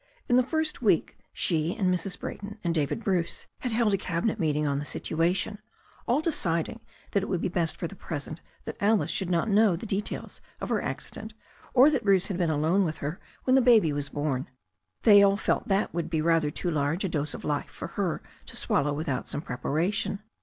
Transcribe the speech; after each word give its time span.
In 0.27 0.35
the 0.35 0.41
first 0.41 0.81
week 0.81 1.15
she 1.31 1.75
and 1.77 1.93
Mrs. 1.93 2.19
Brayton 2.19 2.57
and 2.63 2.73
David 2.73 3.03
Bruce 3.03 3.45
had 3.59 3.71
held 3.71 3.93
a 3.93 3.97
cabinet 3.99 4.39
meet 4.39 4.55
ing 4.55 4.65
on 4.65 4.79
the 4.79 4.83
situation, 4.83 5.59
all 6.07 6.21
deciding 6.21 6.79
that 7.11 7.21
it 7.21 7.27
would 7.29 7.39
be 7.39 7.49
best 7.49 7.77
for 7.77 7.85
the 7.85 7.95
present 7.95 8.41
that 8.63 8.77
Alice 8.81 9.11
should 9.11 9.29
not 9.29 9.47
know 9.47 9.75
the 9.75 9.85
details 9.85 10.41
of 10.59 10.69
her 10.69 10.81
accident, 10.81 11.35
or 11.75 11.91
that 11.91 12.03
Bruce 12.03 12.29
had 12.29 12.37
been 12.39 12.49
alone 12.49 12.83
with 12.83 12.97
her 12.97 13.19
when 13.43 13.53
the 13.53 13.61
baby 13.61 13.93
was 13.93 14.09
born. 14.09 14.49
They 15.03 15.21
all 15.21 15.37
felt 15.37 15.67
that 15.67 15.93
would 15.93 16.09
be 16.09 16.19
rather 16.19 16.49
too 16.49 16.71
large 16.71 17.03
a 17.03 17.07
dose 17.07 17.35
of 17.35 17.43
life 17.45 17.69
for 17.69 17.89
her 17.89 18.23
to 18.47 18.55
swallow 18.55 18.93
without 18.93 19.27
some 19.27 19.43
preparation. 19.43 20.17